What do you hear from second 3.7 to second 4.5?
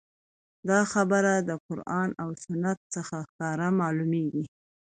معلوميږي